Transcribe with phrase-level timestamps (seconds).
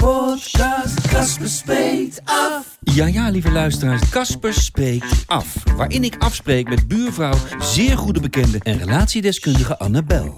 [0.00, 2.78] Podcast Casper Spreekt Af.
[2.80, 5.54] Ja, ja, lieve luisteraars, Casper spreekt af.
[5.76, 10.34] Waarin ik afspreek met buurvrouw, zeer goede bekende en relatiedeskundige Annabel.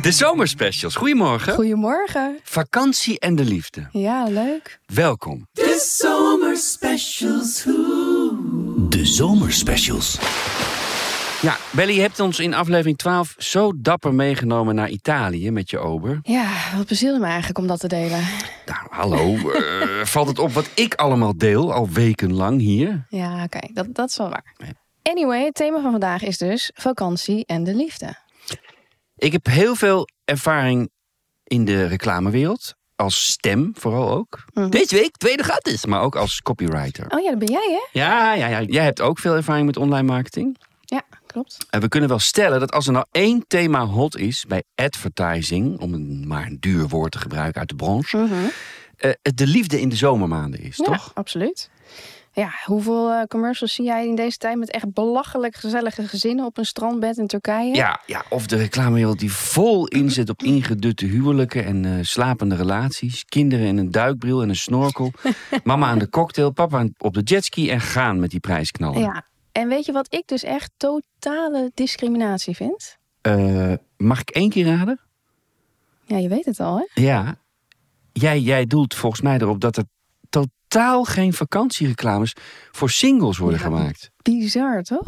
[0.00, 1.54] De zomerspecials, goedemorgen.
[1.54, 2.38] Goedemorgen.
[2.42, 3.88] Vakantie en de liefde.
[3.92, 4.78] Ja, leuk.
[4.86, 5.48] Welkom.
[5.52, 7.62] De zomerspecials.
[7.62, 8.88] Hoe?
[8.88, 10.18] De zomerspecials.
[11.44, 15.78] Ja, Belly, je hebt ons in aflevering 12 zo dapper meegenomen naar Italië met je
[15.78, 16.18] ober.
[16.22, 18.20] Ja, wat bezielde me eigenlijk om dat te delen.
[18.66, 19.50] Nou, hallo.
[19.50, 23.06] eh, valt het op wat ik allemaal deel, al wekenlang hier?
[23.08, 24.54] Ja, oké, dat, dat is wel waar.
[25.02, 28.14] Anyway, het thema van vandaag is dus vakantie en de liefde.
[29.16, 30.90] Ik heb heel veel ervaring
[31.44, 32.74] in de reclamewereld.
[32.96, 34.44] Als stem vooral ook.
[34.52, 34.70] Mhm.
[34.70, 35.86] Deze week tweede gratis.
[35.86, 37.06] Maar ook als copywriter.
[37.08, 38.00] Oh ja, dat ben jij hè?
[38.00, 40.56] Ja, ja, ja, jij hebt ook veel ervaring met online marketing.
[40.80, 41.02] Ja,
[41.34, 41.66] klopt.
[41.70, 45.80] En we kunnen wel stellen dat als er nou één thema hot is bij advertising,
[45.80, 48.34] om een, maar een duur woord te gebruiken uit de branche, Mhm.
[48.96, 51.10] eh, het de liefde in de zomermaanden is, Ja, toch?
[51.14, 51.70] absoluut.
[52.32, 56.58] Ja, hoeveel eh, commercials zie jij in deze tijd met echt belachelijk gezellige gezinnen op
[56.58, 57.74] een strandbed in Turkije?
[57.74, 63.24] Ja, ja, of de reclamewereld die vol inzet op ingedutte huwelijken en eh, slapende relaties.
[63.24, 65.12] Kinderen in een duikbril en een snorkel.
[65.64, 69.00] Mama aan de cocktail, papa op de jetski en gaan met die prijsknallen.
[69.00, 69.24] Ja.
[69.54, 72.96] En weet je wat ik dus echt totale discriminatie vind?
[73.20, 75.00] Eh, mag ik één keer raden?
[76.06, 77.02] Ja, je weet het al hè?
[77.02, 77.36] Ja.
[78.12, 79.84] Jij, jij doelt volgens mij erop dat er
[80.28, 82.32] totaal geen vakantiereclames
[82.72, 83.64] voor singles worden Ja.
[83.64, 84.10] gemaakt.
[84.22, 85.02] Bizar, toch?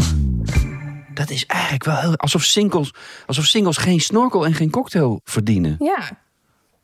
[1.14, 2.16] Dat is eigenlijk wel heel...
[2.16, 2.94] Alsof singles,
[3.26, 5.76] alsof singles geen snorkel en geen cocktail verdienen.
[5.78, 6.20] Ja,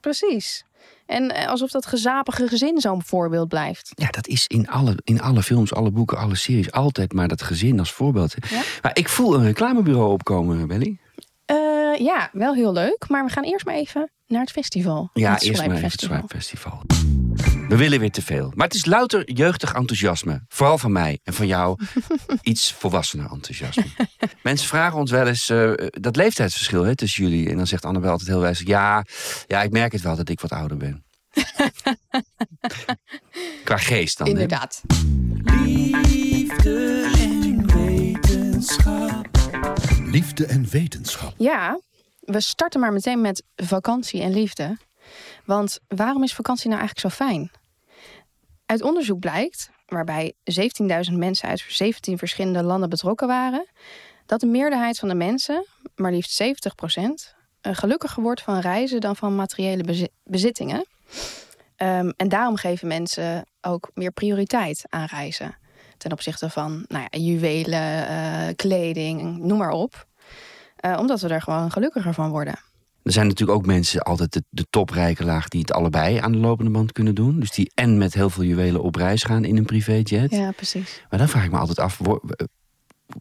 [0.00, 0.64] precies.
[1.06, 3.91] En eh, alsof dat gezapige gezin zo'n voorbeeld blijft.
[3.94, 7.43] Ja, dat is in alle, in alle films, alle boeken, alle series altijd maar dat
[7.43, 8.34] gezin als voorbeeld.
[8.50, 8.60] Ja.
[8.82, 10.98] Maar ik voel een reclamebureau opkomen, Belly.
[11.44, 11.56] Eh,
[11.98, 13.04] ja, wel heel leuk.
[13.09, 15.10] Maar we gaan eerst maar even naar het festival.
[15.12, 16.82] Ja, Het eerst maar even het Swipe Festival.
[17.69, 18.53] We willen weer te veel.
[18.54, 20.44] Maar het is louter jeugdig enthousiasme.
[20.48, 21.78] Vooral van mij en van jou
[22.42, 23.84] iets volwassener enthousiasme.
[24.42, 27.50] Mensen vragen ons wel eens eh, dat leeftijdsverschil hè, tussen jullie.
[27.50, 28.60] En dan zegt Annabel altijd heel wijs...
[28.64, 29.04] Ja,
[29.47, 31.04] ja, ik merk het wel dat ik wat ouder ben.
[33.64, 34.26] Qua geest dan.
[34.26, 34.32] hè?
[34.32, 34.82] Inderdaad.
[35.44, 39.28] Liefde en wetenschap.
[40.04, 41.34] Liefde en wetenschap.
[41.36, 41.81] Ja,
[42.20, 44.76] we starten maar meteen met vakantie en liefde.
[45.44, 47.50] Want waarom is vakantie nou eigenlijk zo fijn?
[48.66, 53.66] Uit onderzoek blijkt, waarbij 17.000 mensen uit 17 verschillende landen betrokken waren,
[54.26, 59.34] dat de meerderheid van de mensen, maar liefst 70% gelukkiger wordt van reizen dan van
[59.34, 60.86] materiële bezi- bezittingen.
[61.76, 65.56] Ehm, en daarom geven mensen ook meer prioriteit aan reizen.
[65.98, 70.06] Ten opzichte van nou ja, juwelen, eh, kleding, noem maar op.
[70.76, 72.58] Eh, omdat we er gewoon gelukkiger van worden.
[73.02, 76.38] Er zijn natuurlijk ook mensen, altijd de, de toprijke laag, die het allebei aan de
[76.38, 77.40] lopende band kunnen doen.
[77.40, 80.30] Dus die en met heel veel juwelen op reis gaan in een privéjet.
[80.30, 81.02] Ja, precies.
[81.10, 82.00] Maar dan vraag ik me altijd af,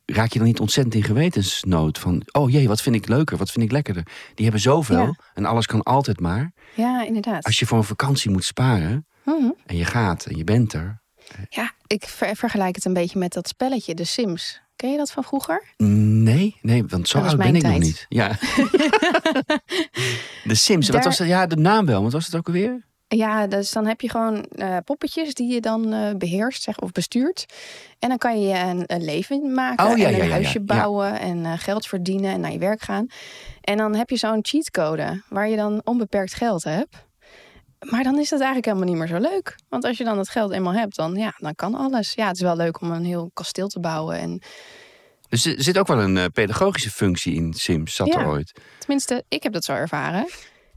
[0.05, 1.97] raak je dan niet ontzettend in gewetensnood?
[1.97, 4.03] Van, oh jee, wat vind ik leuker, wat vind ik lekkerder?
[4.33, 5.15] Die hebben zoveel Ja.
[5.33, 6.51] en alles kan altijd maar.
[6.75, 7.43] Ja, inderdaad.
[7.45, 9.49] Als je voor een vakantie moet sparen Mhm.
[9.65, 11.01] en je gaat en je bent er.
[11.49, 14.61] Ja, ik ver- vergelijk het een beetje met dat spelletje, The Sims.
[14.81, 15.63] Ken je dat van vroeger?
[15.77, 18.05] Nee, nee, want zo oud ben ik nog niet.
[18.09, 18.29] Ja.
[20.43, 21.27] de Sims, wat was dat?
[21.27, 22.85] Ja, de naam wel, wat was het ook alweer?
[23.07, 26.91] Ja, dus dan heb je gewoon eh, poppetjes die je dan eh, beheerst zeg, of
[26.91, 27.45] bestuurt.
[27.99, 30.65] En dan kan je een, een leven maken Oh, ja, en een ja, huisje Ja.
[30.65, 33.07] bouwen en eh, geld verdienen en naar je werk gaan.
[33.61, 37.05] En dan heb je zo'n cheatcode waar je dan onbeperkt geld hebt.
[37.89, 39.55] Maar dan is dat eigenlijk helemaal niet meer zo leuk.
[39.69, 42.13] Want als je dan het geld eenmaal hebt, dan, ja, dan kan alles.
[42.13, 44.17] Ja, het is wel leuk om een heel kasteel te bouwen.
[44.19, 44.41] En
[45.29, 48.19] Dus er zit ook wel een eh, pedagogische functie in Sims, zat Ja.
[48.19, 48.51] er ooit.
[48.79, 50.27] tenminste, ik heb dat zo ervaren.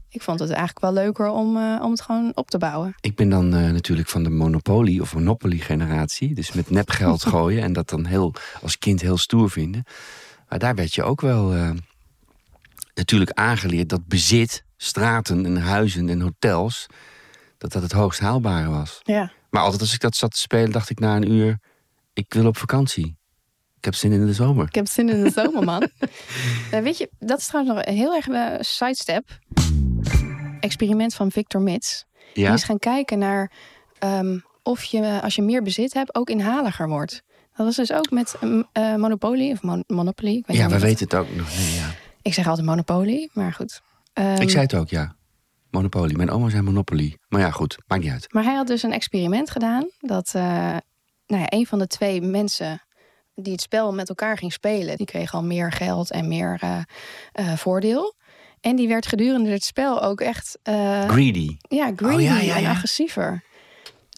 [0.09, 2.95] Ik vond het eigenlijk wel leuker om, eh, om het gewoon op te bouwen.
[3.01, 6.33] Ik ben dan eh, natuurlijk van de Monopoly of Monopoly generatie.
[6.35, 9.83] Dus met nepgeld gooien en dat dan heel, als kind heel stoer vinden.
[10.49, 11.53] Maar daar werd je ook wel
[12.95, 16.85] natuurlijk aangeleerd dat bezit, straten en huizen en hotels,
[17.57, 18.99] dat dat het hoogst haalbare was.
[19.03, 19.31] Ja.
[19.49, 21.59] Maar altijd als ik dat zat te spelen, dacht ik na een uur,
[22.13, 23.17] ik wil op vakantie.
[23.77, 24.67] Ik heb zin in de zomer.
[24.67, 25.89] Ik heb zin in de zomer, man.
[26.71, 29.39] Eh, weet je, dat is trouwens nog een heel erg eh, sidestep.
[30.59, 32.05] experiment van Victor Mits.
[32.33, 32.53] Die Ja?
[32.53, 33.51] is gaan kijken naar
[33.99, 37.23] ehm, of je, als je meer bezit hebt, ook inhaliger wordt.
[37.55, 38.35] Dat was dus ook met
[38.71, 40.35] eh, Monopoly of Mon- Monopoly.
[40.35, 41.55] Ik weet Ja, niet we weten het ook nog.
[41.57, 41.93] Nee, ja.
[42.25, 43.81] Ik zeg altijd Monopoly, maar goed.
[44.13, 45.15] Ehm, Ik zei het ook, ja.
[45.69, 46.13] Monopoly.
[46.15, 47.17] Mijn oma zei Monopoly.
[47.27, 47.77] Maar ja, goed.
[47.87, 48.33] Maakt niet uit.
[48.33, 49.89] Maar hij had dus een experiment gedaan.
[49.99, 50.43] Dat eh,
[51.27, 52.81] nou ja, een van de twee mensen
[53.35, 56.79] die het spel met elkaar ging spelen, die kreeg al meer geld en meer eh,
[57.31, 58.15] eh, voordeel.
[58.61, 60.59] En die werd gedurende het spel ook echt
[61.07, 61.57] Greedy.
[61.69, 63.43] ja, greedy Oh, ja, ja, en agressiever.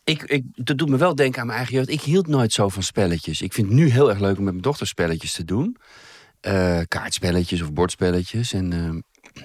[0.04, 1.90] Ik, ik, dat doet me wel denken aan mijn eigen jeugd.
[1.90, 3.42] Ik hield nooit zo van spelletjes.
[3.42, 5.78] Ik vind het nu heel erg leuk om met mijn dochter spelletjes te doen.
[6.40, 8.54] Eh, kaartspelletjes of bordspelletjes.
[8.54, 9.42] En eh,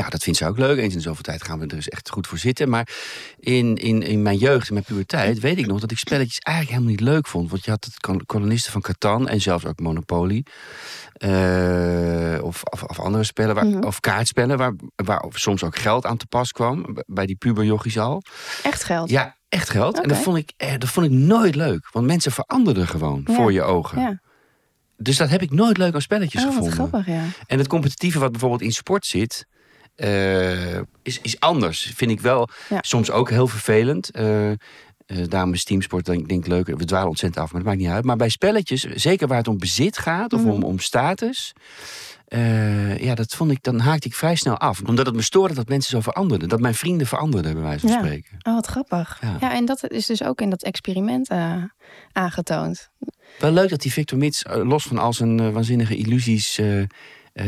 [0.00, 0.78] ja, dat vindt ze ook leuk.
[0.78, 2.68] Eens in de zoveel tijd gaan we er eens echt goed voor zitten.
[2.68, 2.88] Maar
[3.38, 6.76] in, in, in mijn jeugd, in mijn puberteit, weet ik nog dat ik spelletjes eigenlijk
[6.76, 7.50] helemaal niet leuk vond.
[7.50, 10.44] Want je had het kol- kolonisten van Catan en zelfs ook Monopoly.
[11.12, 13.82] Eh, of, of, of andere spellen, waar, Mhm.
[13.84, 16.96] of kaartspellen, waar, waar soms ook geld aan te pas kwam.
[17.06, 18.22] Bij die puberjochies al.
[18.62, 19.10] Echt geld.
[19.10, 20.00] Ja, echt geld.
[20.00, 21.88] En dat vond, ik, eh, dat vond ik nooit leuk.
[21.92, 23.34] Want mensen veranderden gewoon Ja.
[23.34, 24.00] voor je ogen.
[24.00, 24.20] Ja.
[24.96, 26.72] Dus dat heb ik nooit leuk aan spelletjes Oh, gevonden.
[26.72, 27.22] grappig, ja.
[27.46, 29.46] En het competitieve wat bijvoorbeeld in sport zit...
[29.94, 31.92] eh, is, is anders.
[31.94, 32.78] Vind ik wel Ja.
[32.80, 34.10] soms ook heel vervelend.
[34.10, 34.50] Eh,
[35.28, 36.66] daarom is teamsport denk, denk ik leuk.
[36.66, 38.04] We dwalen ontzettend af, maar dat maakt niet uit.
[38.04, 40.32] Maar bij spelletjes, zeker waar het om bezit gaat...
[40.32, 40.50] of Mhm.
[40.50, 41.52] om, om status...
[42.26, 44.80] eh, ja, dat vond ik, dan haakte ik vrij snel af.
[44.86, 46.48] Omdat het me stoorde dat mensen zo veranderden.
[46.48, 47.98] Dat mijn vrienden veranderden, bij wijze van Ja.
[47.98, 48.38] spreken.
[48.42, 49.18] Oh, wat grappig.
[49.20, 49.36] Ja.
[49.40, 49.54] Ja.
[49.54, 51.62] en dat is dus ook in dat experiment eh,
[52.12, 52.90] aangetoond.
[53.38, 56.60] Wel leuk dat die Victor Mits, eh, los van al zijn waanzinnige illusies,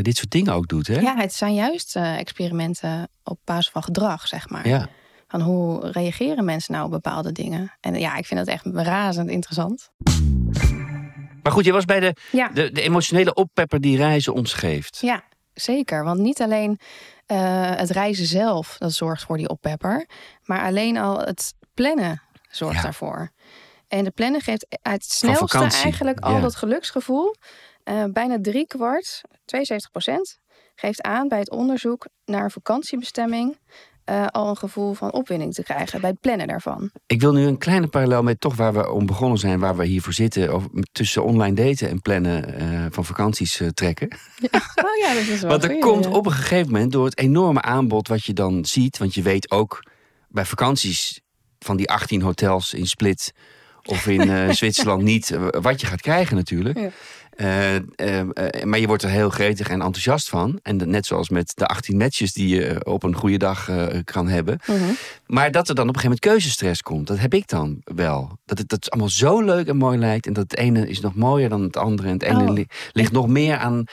[0.02, 0.86] dit soort dingen ook doet.
[0.86, 1.00] Hè?
[1.00, 4.68] Ja, het zijn juist experimenten op basis van gedrag, zeg maar.
[4.68, 4.88] Ja.
[5.28, 7.72] Van hoe reageren mensen nou op bepaalde dingen?
[7.80, 9.90] En ja, ik vind dat echt razend interessant.
[11.46, 14.98] Maar goed, je was bij de, Ja, de, de emotionele oppepper die reizen ons geeft.
[15.00, 15.22] ja
[15.54, 16.04] zeker.
[16.04, 16.78] Want niet alleen
[17.26, 20.06] eh, het reizen zelf, dat zorgt voor die oppepper.
[20.44, 22.82] Maar alleen al het plannen zorgt Ja.
[22.82, 23.30] daarvoor.
[23.88, 26.40] En de plannen geeft het snelste eigenlijk al ja.
[26.40, 27.34] dat geluksgevoel.
[27.82, 30.38] Eh, bijna drie kwart, 72 procent,
[30.74, 33.58] geeft aan bij het onderzoek naar een vakantiebestemming...
[34.06, 36.90] eh, al een gevoel van opwinding te krijgen bij het plannen daarvan.
[37.06, 39.84] Ik wil nu een kleine parallel met toch waar we om begonnen zijn, waar we
[39.86, 44.08] hiervoor zitten, over, tussen online daten en plannen eh, van vakanties eh, trekken.
[44.84, 46.10] Oh ja, dat is wel Want er goeie, komt ja.
[46.10, 49.50] op een gegeven moment door het enorme aanbod wat je dan ziet, want je weet
[49.50, 49.82] ook
[50.28, 51.20] bij vakanties
[51.58, 53.32] van die 18 hotels in Split
[53.82, 56.78] of in Zwitserland niet wat je gaat krijgen natuurlijk.
[56.78, 56.90] Ja.
[57.36, 57.80] Eh, eh,
[58.20, 60.58] eh, maar je wordt er heel gretig en enthousiast van.
[60.62, 64.28] En net zoals met de 18 matches die je op een goede dag eh, kan
[64.28, 64.58] hebben.
[64.66, 64.78] Mhm.
[65.26, 68.38] Maar dat er dan op een gegeven moment keuzestress komt, dat heb ik dan wel.
[68.44, 70.26] Dat het, dat het allemaal zo leuk en mooi lijkt.
[70.26, 72.08] En dat het ene is nog mooier dan het andere.
[72.08, 72.52] En het ene Oh.
[72.52, 73.84] li- ligt nog meer aan,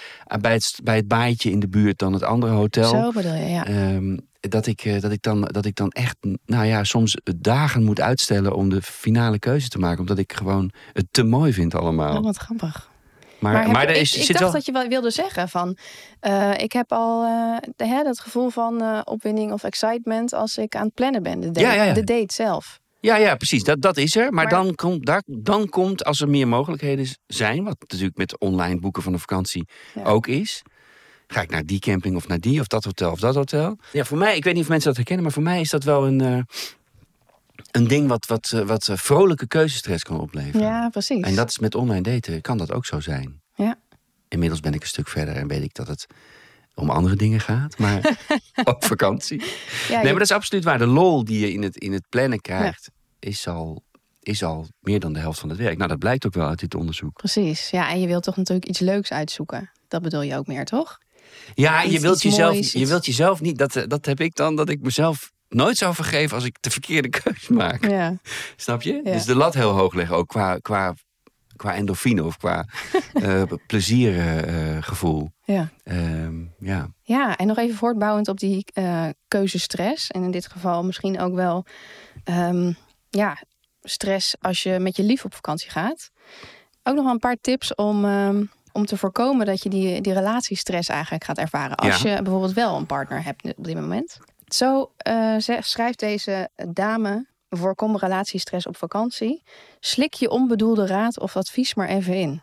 [0.42, 2.90] bij, het, bij het baaitje in de buurt dan het andere hotel.
[2.90, 3.66] Zo bedoel je, ja.
[3.66, 6.16] Ehm, dat, ik, eh, dat, ik dan, dat ik dan echt,
[6.46, 10.00] nou ja, soms dagen moet uitstellen om de finale keuze te maken.
[10.00, 12.18] Omdat ik gewoon het te mooi vind allemaal.
[12.18, 12.92] Oh, wat grappig.
[13.52, 14.52] Maar Maar, er is, ik zit dacht wel...
[14.52, 15.78] dat je wel wilde zeggen van...
[16.20, 20.34] eh, ik heb al eh, de, hè, dat gevoel van eh, opwinding of excitement...
[20.34, 21.94] als ik aan het plannen ben, de date, Ja, ja, ja.
[21.94, 22.80] De date zelf.
[23.00, 23.64] Ja, ja, precies.
[23.64, 24.22] Dat, dat is er.
[24.24, 28.40] Maar, Maar- Dan, komt, daar, dan komt, als er meer mogelijkheden zijn, wat natuurlijk met
[28.40, 30.04] online boeken van een vakantie Ja.
[30.04, 30.62] ook is.
[31.28, 33.78] Ga ik naar die camping of naar die of dat hotel of dat hotel?
[33.92, 35.84] Ja, voor mij, ik weet niet of mensen dat herkennen, maar voor mij is dat
[35.84, 36.40] wel een, eh,
[37.72, 40.62] een ding wat, wat, wat vrolijke keuzestress kan opleveren.
[40.68, 41.22] Ja, precies.
[41.26, 43.42] En dat is met online daten, kan dat ook zo zijn.
[44.34, 46.06] Inmiddels ben ik een stuk verder en weet ik dat het
[46.76, 48.18] om andere dingen gaat, maar
[48.64, 49.40] op vakantie.
[49.90, 50.78] ja, Nee, maar dat is absoluut waar.
[50.78, 53.84] De lol die je in het, in het plannen krijgt, is, al,
[54.20, 55.78] is al meer dan de helft van het werk.
[55.78, 57.14] Nou, dat blijkt ook wel uit dit onderzoek.
[57.18, 57.70] Precies.
[57.70, 59.72] Ja, en je wilt toch natuurlijk iets leuks uitzoeken.
[59.88, 60.98] Dat bedoel je ook meer, toch?
[61.54, 64.20] Ja, je Iets- wilt, jezelf, moois, je iets- wilt jezelf niet, dat, eh, dat heb
[64.20, 67.90] ik dan, dat ik mezelf nooit zou vergeven als ik de verkeerde keus maak.
[67.90, 68.18] Ja.
[68.56, 69.02] Snap je?
[69.04, 70.94] Dus de lat heel hoog leggen, ook qua, qua,
[71.56, 72.66] qua endorfine of qua
[73.14, 75.30] eh pleziergevoel.
[75.44, 75.70] Ja.
[75.84, 76.88] Ehm, ja.
[77.02, 80.12] ja, en nog even voortbouwend op die eh, keuzestress.
[80.12, 81.66] En in dit geval misschien ook wel
[82.24, 82.72] ehm,
[83.10, 83.38] ja,
[83.82, 86.12] stress als je met je lief op vakantie gaat.
[86.84, 90.14] Ook nog wel een paar tips om, ehm, om te voorkomen dat je die, die
[90.14, 91.76] relatiestress eigenlijk gaat ervaren.
[91.76, 92.10] Als Ja.
[92.16, 94.18] je bijvoorbeeld wel een partner hebt op dit moment.
[94.48, 97.26] Zo eh, schrijft deze dame.
[97.58, 99.44] Voorkom relatiestress op vakantie.
[99.80, 102.42] Slik je onbedoelde raad of advies maar even in.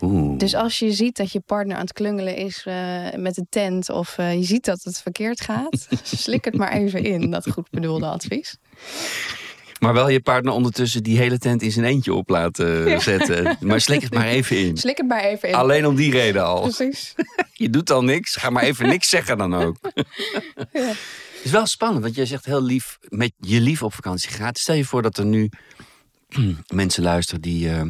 [0.00, 0.38] Oeh.
[0.38, 2.74] Dus als je ziet dat je partner aan het klungelen is eh,
[3.16, 3.90] met de tent...
[3.90, 5.88] of eh, je ziet dat het verkeerd gaat...
[6.02, 8.56] slik het maar even in, dat goed bedoelde advies.
[9.80, 12.98] Maar wel je partner ondertussen die hele tent in zijn eentje op laten Ja.
[12.98, 13.56] zetten.
[13.60, 14.76] Maar slik het maar even in.
[14.76, 15.54] Slik het maar even in.
[15.54, 16.60] Alleen om die reden al.
[16.60, 17.14] Precies.
[17.52, 18.36] Je doet al niks.
[18.36, 19.76] Ga maar even niks zeggen dan ook.
[20.72, 20.92] Ja.
[21.44, 24.58] Het is wel spannend, want jij zegt heel lief met je lief op vakantie gaat.
[24.58, 25.50] Stel je voor dat er nu
[26.74, 27.82] mensen luisteren die, eh,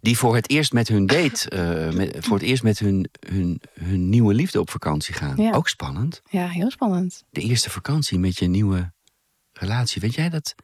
[0.00, 3.60] die voor het eerst met hun date, eh, met, voor het eerst met hun, hun,
[3.80, 5.36] hun nieuwe liefde op vakantie gaan.
[5.36, 5.52] Ja.
[5.52, 6.22] Ook spannend.
[6.30, 7.24] Ja, heel spannend.
[7.30, 8.92] De eerste vakantie met je nieuwe
[9.52, 10.00] relatie.
[10.00, 10.54] Weet jij dat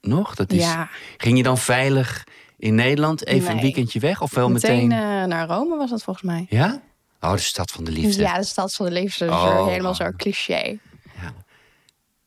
[0.00, 0.34] nog?
[0.34, 2.24] Dat is, Ja, Ging je dan veilig
[2.56, 4.20] in Nederland even een weekendje weg?
[4.20, 5.22] Of wel meteen, meteen?
[5.22, 6.46] eh, naar Rome was dat volgens mij.
[6.48, 6.82] Ja?
[7.20, 8.22] Oh, de stad van de liefde.
[8.22, 9.24] Ja, de stad van de liefde.
[9.24, 9.66] is Oh.
[9.66, 10.78] helemaal zo'n cliché.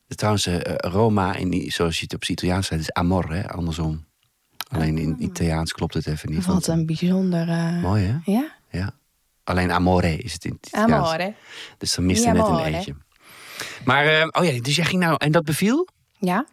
[0.07, 3.49] Trouwens, eh, Roma, in, zoals je het op het Italiaans zei, is amor, hè?
[3.49, 4.05] andersom.
[4.69, 6.45] Alleen in Italiaans klopt het even niet.
[6.45, 7.49] Wat een bijzonder...
[7.49, 8.31] eh, Mooi, hè?
[8.31, 8.91] Ja, Ja.
[9.43, 11.07] Alleen amore is het in het Italiaans.
[11.09, 11.33] amore.
[11.77, 12.95] Dus dan miste Ja, net een eentje.
[13.85, 15.15] Maar, eh, oh ja, dus jij ging nou...
[15.17, 15.87] En dat beviel?
[16.19, 16.45] Ja,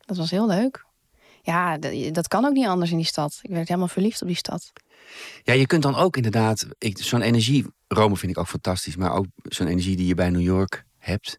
[0.00, 0.84] dat was heel leuk.
[1.42, 1.78] Ja,
[2.12, 3.38] dat kan ook niet anders in die stad.
[3.42, 4.72] Ik werd helemaal verliefd op die stad.
[5.42, 6.66] Ja, je kunt dan ook inderdaad...
[6.78, 7.66] Zo'n energie...
[7.94, 8.96] Rome vind ik ook fantastisch.
[8.96, 11.38] Maar ook zo'n energie die je bij New York hebt.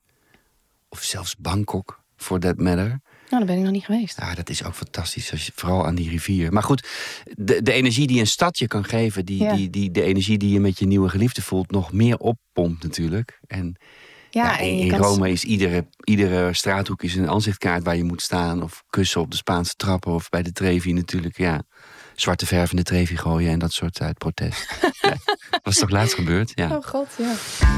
[0.90, 2.88] Of zelfs Bangkok, for that matter.
[2.88, 4.18] Nou, daar ben ik nog niet geweest.
[4.20, 5.32] Ja, dat is ook fantastisch.
[5.32, 6.54] Als je, vooral aan die rivier.
[6.54, 6.88] Maar goed,
[7.38, 9.26] de, de energie die een stad je kan geven...
[9.26, 9.56] Die, Ja.
[9.56, 11.72] die, die, de energie die je met je nieuwe geliefde voelt...
[11.72, 13.40] nog meer oppompt natuurlijk.
[13.48, 13.76] En
[14.30, 18.22] Ja, ja, en in, Rome is iedere, iedere straathoek is een aanzichtkaart waar je moet
[18.22, 18.64] staan.
[18.64, 20.12] Of kussen op de Spaanse trappen.
[20.14, 21.64] Of bij de Trevi natuurlijk, ja.
[22.22, 24.78] Zwarte verf in de Trevi gooien en dat soort uit protest.
[25.02, 25.16] ja.
[25.64, 26.52] Was toch laatst gebeurd?
[26.56, 26.76] Ja.
[26.76, 27.34] Oh god, ja.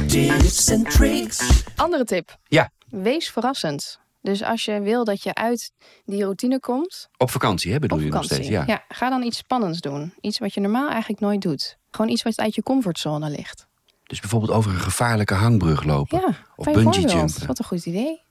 [0.07, 1.63] Tips en tricks.
[1.75, 2.37] Andere tip.
[2.47, 3.99] ja, Wees verrassend.
[4.21, 5.71] Dus als je wil dat je uit
[6.05, 8.47] die routine komt, op vakantie hè, bedoel op je nog steeds?
[8.47, 8.83] Ja.
[8.87, 10.13] ga dan iets spannends doen.
[10.21, 11.77] Iets wat je normaal eigenlijk nooit doet.
[11.91, 13.67] Gewoon iets wat uit je comfortzone ligt.
[14.03, 16.19] Dus bijvoorbeeld over een gevaarlijke hangbrug lopen.
[16.19, 17.47] Ja, of bungee jumpen.
[17.47, 18.21] Wat een goed idee.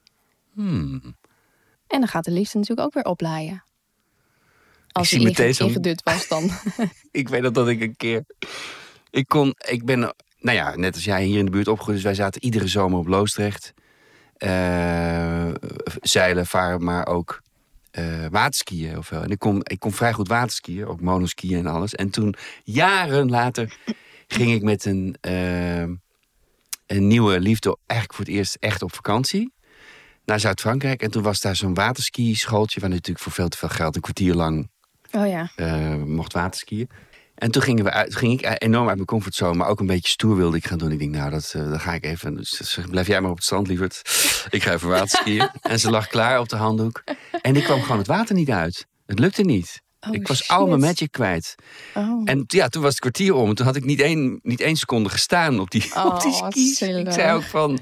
[0.53, 1.17] Hmm.
[1.87, 3.65] En dan gaat de liefde natuurlijk ook weer oplaaien.
[4.93, 6.51] Als hij meteen zo'n- ingedut was dan.
[7.11, 8.25] Ik weet nog dat ik een keer.
[9.11, 9.55] Ik kon.
[9.69, 9.99] Ik ben.
[10.39, 11.97] Nou ja, net als jij hier in de buurt opgegroeid.
[11.97, 13.73] Dus wij zaten iedere zomer op Loosdrecht.
[14.37, 15.49] Eh,
[16.01, 17.43] zeilen, varen, maar ook
[17.91, 18.99] eh, waterskiën.
[18.99, 19.23] Of wel.
[19.23, 20.87] En ik kon, ik kon vrij goed waterskiën.
[20.87, 21.95] Ook monoskiën en alles.
[21.95, 22.35] En toen,
[22.65, 23.77] jaren later,
[24.27, 25.81] ging ik met een, eh,
[26.87, 27.77] een nieuwe liefde.
[27.87, 29.53] Eigenlijk voor het eerst echt op vakantie.
[30.25, 31.03] Naar Zuid-Frankrijk.
[31.03, 32.81] En toen was daar zo'n waterski-schooltje.
[32.81, 34.71] Waar natuurlijk voor veel te veel geld een kwartier lang
[35.13, 35.51] Oh ja.
[35.57, 36.89] eh, mocht waterskiën.
[37.35, 40.09] En toen gingen we uit, ging ik enorm uit mijn comfortzone, maar ook een beetje
[40.09, 40.93] stoer wilde ik gaan doen.
[40.93, 42.35] Ik denk, nou, dat, eh, dat ga ik even.
[42.35, 44.03] Dus zegt, blijf jij maar op het strand, lieverd.
[44.51, 45.49] Ik ga even waterskiën.
[45.61, 47.05] en ze lag klaar op de handdoek.
[47.43, 48.87] En ik kwam gewoon het water niet uit.
[49.07, 49.83] Het lukte niet.
[50.01, 50.49] Oh, ik was shit.
[50.49, 51.55] al mijn magic kwijt.
[51.95, 52.23] Oh.
[52.25, 53.49] En ja, toen was het kwartier om.
[53.49, 56.33] En toen had ik niet één, niet één seconde gestaan op die, Oh, op die
[56.33, 56.83] skis.
[56.83, 57.79] Ik zei ook van...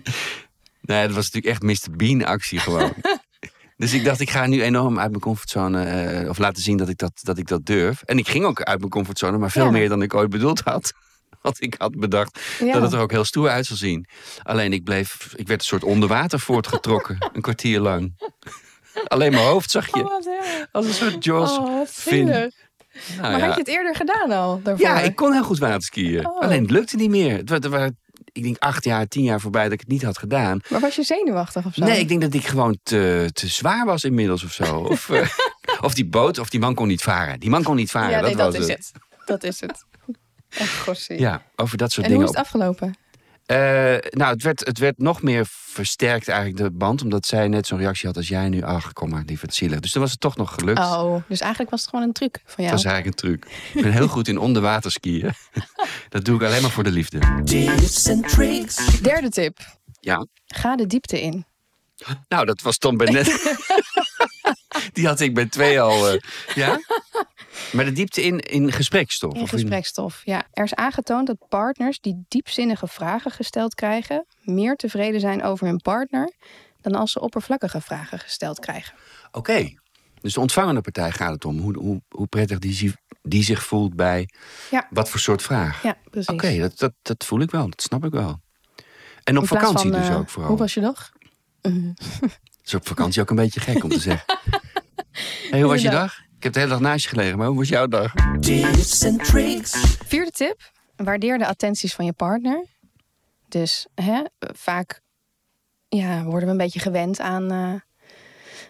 [0.81, 1.97] Nee, dat was natuurlijk echt Mr.
[1.97, 2.95] Bean actie gewoon.
[3.81, 5.85] Dus ik dacht, ik ga nu enorm uit mijn comfortzone...
[5.85, 8.03] eh, of laten zien dat ik dat, dat ik dat durf.
[8.03, 9.71] En ik ging ook uit mijn comfortzone, maar veel Ja.
[9.71, 10.93] meer dan ik ooit bedoeld had.
[11.43, 12.73] Want ik had bedacht Ja.
[12.73, 14.07] dat het er ook heel stoer uit zou zien.
[14.43, 17.17] Alleen ik bleef, ik werd een soort onder water voortgetrokken.
[17.33, 18.15] een kwartier lang.
[19.07, 20.05] Alleen mijn hoofd zag je.
[20.05, 20.21] Oh.
[20.73, 21.59] Als een soort Jaws.
[21.59, 22.27] Oh, Finn.
[22.29, 22.51] Nou
[23.21, 23.45] maar ja.
[23.47, 24.61] had je het eerder gedaan al?
[24.63, 24.87] Daarvoor?
[24.87, 26.27] Ja, ik kon heel goed waterskiën.
[26.27, 26.41] Oh.
[26.41, 27.37] Alleen het lukte niet meer.
[27.37, 27.99] Het Er waren,
[28.33, 30.61] ik denk, acht jaar, tien jaar voorbij dat ik het niet had gedaan.
[30.69, 31.85] Maar was je zenuwachtig of zo?
[31.85, 34.77] Nee, ik denk dat ik gewoon te, te zwaar was inmiddels of zo.
[34.77, 35.29] Of, eh,
[35.81, 37.41] of die boot, of die man kon niet varen.
[37.41, 38.93] Die man kon niet varen, Ja, dat nee, dat was is het.
[39.25, 39.85] Dat is het.
[40.85, 41.19] Gossie.
[41.21, 42.35] Ja, over dat soort En hoe dingen.
[42.35, 42.95] is het afgelopen?
[43.51, 43.57] Eh,
[44.11, 47.03] nou, het werd, het werd nog meer versterkt eigenlijk, de band.
[47.03, 48.63] Omdat zij net zo'n reactie had als jij nu.
[48.63, 49.81] Ach, kom maar, lieverd, zielig.
[49.81, 50.79] Dus toen was het toch nog gelukt.
[50.79, 52.77] Oh, dus eigenlijk was het gewoon een truc van jou.
[52.77, 53.47] Dat was eigenlijk een truc.
[53.75, 55.33] Ik ben heel goed in onderwater skiën.
[56.09, 57.43] Dat doe ik alleen maar voor de liefde.
[57.45, 59.01] Tips en tricks.
[59.01, 59.59] Derde tip.
[60.01, 60.27] Ja.
[60.47, 61.45] Ga de diepte in.
[62.29, 63.29] Nou, dat was Tom Bennett.
[64.93, 66.09] Die had ik bij twee al.
[66.09, 66.19] eh,
[66.55, 66.79] ja?
[67.73, 69.35] Maar de diepte in, in gesprekstof.
[69.35, 70.47] In of gesprekstof, ja.
[70.53, 74.27] Er is aangetoond dat partners die diepzinnige vragen gesteld krijgen...
[74.43, 76.33] meer tevreden zijn over hun partner...
[76.81, 78.95] dan als ze oppervlakkige vragen gesteld krijgen.
[79.33, 79.75] Oké.
[80.21, 81.59] Dus de ontvangende partij gaat het om.
[81.59, 84.29] Hoe, hoe, hoe prettig die, die zich voelt bij
[84.71, 84.87] Ja.
[84.91, 85.83] wat voor soort vraag.
[85.83, 86.35] Ja, precies.
[86.35, 87.69] Oké, dat, dat, dat voel ik wel.
[87.71, 88.41] Dat snap ik wel.
[89.25, 90.51] En op vakantie van, dus eh, ook vooral.
[90.51, 91.13] Hoe was je dag?
[92.65, 94.39] is op vakantie ook een beetje gek om te zeggen.
[95.51, 96.19] hey, hoe was je dag?
[96.37, 98.13] Ik heb de hele dag naast je gelegen, maar hoe was jouw dag?
[98.41, 99.97] Tips en tricks.
[100.07, 100.71] Vierde tip.
[100.97, 102.67] Waardeer de attenties van je partner.
[103.49, 105.01] Dus hè, vaak
[105.89, 107.75] ja, worden we een beetje gewend aan, eh,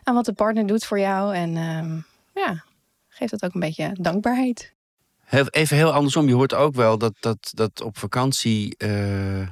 [0.02, 1.34] aan wat de partner doet voor jou.
[1.34, 1.98] En ehm,
[2.34, 2.64] ja,
[3.08, 4.74] geeft dat ook een beetje dankbaarheid.
[5.50, 9.48] Even heel andersom, je hoort ook wel dat, dat, dat op vakantie eh,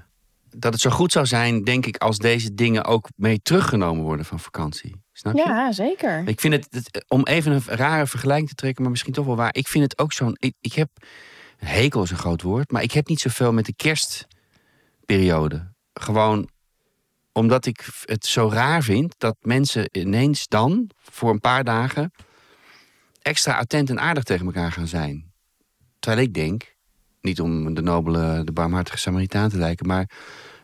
[0.51, 4.25] dat het zo goed zou zijn, denk ik, als deze dingen ook mee teruggenomen worden
[4.27, 4.97] van vakantie.
[5.13, 5.43] Snap je?
[5.47, 6.23] Ja, zeker.
[6.29, 9.37] Ik vind het, het- om even een rare vergelijking te trekken, maar misschien toch wel
[9.37, 9.55] waar.
[9.55, 10.37] Ik vind het ook zo'n.
[10.39, 10.91] Ik, ik heb.
[11.57, 15.73] Hekel is een groot woord, maar ik heb niet zoveel met de kerstperiode.
[15.93, 16.49] Gewoon
[17.33, 22.11] omdat ik het zo raar vind dat mensen ineens dan, voor een paar dagen,
[23.23, 25.33] extra attent en aardig tegen elkaar gaan zijn.
[25.99, 26.77] Terwijl ik denk,
[27.29, 30.11] niet om de nobele, de barmhartige Samaritaan te lijken, maar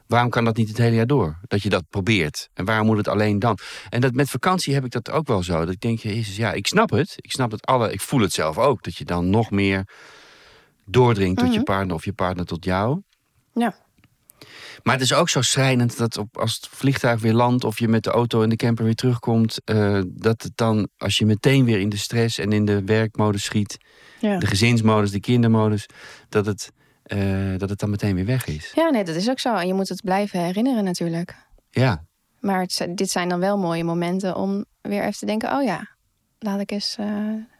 [0.07, 1.39] waarom kan dat niet het hele jaar door?
[1.47, 2.49] Dat je dat probeert.
[2.55, 3.59] En waarom moet het alleen dan?
[3.89, 5.59] En dat met vakantie heb ik dat ook wel zo.
[5.59, 7.15] Dat ik denk, jezus, ja, ik snap het.
[7.17, 7.93] Ik snap het alle.
[7.93, 8.83] Ik voel het zelf ook.
[8.83, 9.89] Dat je dan nog meer
[10.85, 13.03] doordringt tot je partner of je partner tot jou.
[13.55, 13.84] Ja.
[14.83, 17.89] Maar het is ook zo schrijnend dat op, als het vliegtuig weer landt of je
[17.89, 21.65] met de auto en de camper weer terugkomt, eh, dat het dan, als je meteen
[21.65, 23.77] weer in de stress en in de werkmodus schiet,
[24.21, 24.39] Ja.
[24.39, 25.87] de gezinsmodus, de kindermodus,
[26.29, 26.71] dat het,
[27.03, 27.19] eh,
[27.57, 28.73] dat het dan meteen weer weg is.
[28.75, 29.55] ja, nee, dat is ook zo.
[29.55, 31.35] En je moet het blijven herinneren natuurlijk.
[31.71, 32.05] Ja,
[32.41, 35.53] Maar het, dit zijn dan wel mooie momenten om weer even te denken...
[35.57, 35.89] oh ja,
[36.39, 37.07] laat ik eens eh,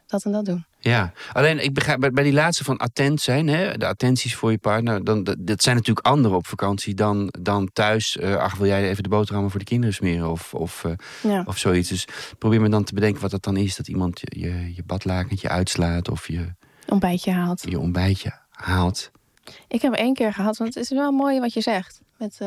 [0.07, 0.65] dat en dat doen.
[0.89, 1.11] Ja.
[1.33, 5.03] Alleen ik begrijp bij, die laatste van attent zijn, hè, de attenties voor je partner,
[5.03, 8.17] dan, dat, zijn natuurlijk anderen op vakantie dan, dan thuis.
[8.17, 10.91] eh, ach, wil jij even de boterhammen voor de kinderen smeren of, of, eh,
[11.23, 11.43] Ja.
[11.45, 11.89] of zoiets.
[11.89, 13.75] Dus probeer me dan te bedenken wat dat dan is.
[13.75, 16.53] Dat iemand je, je, je badlakentje uitslaat of je,
[16.87, 17.63] Ontbijtje haalt.
[17.69, 19.11] je ontbijtje haalt.
[19.67, 22.01] Ik heb één keer gehad, want het is wel mooi wat je zegt.
[22.17, 22.37] Met,